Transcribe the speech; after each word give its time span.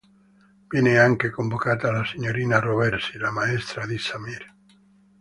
Viene 0.67 0.97
anche 0.97 1.29
convocata 1.29 1.91
la 1.91 2.03
signorina 2.03 2.57
Roversi, 2.59 3.19
la 3.19 3.29
maestra 3.29 3.85
di 3.85 3.99
Samir. 3.99 4.55